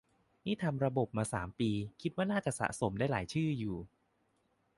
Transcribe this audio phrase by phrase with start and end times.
[0.45, 1.69] นี่ทำระบบมาสามปี
[2.01, 3.77] คิดว่าน่าจะสะสมได้หลายชื่ออยู่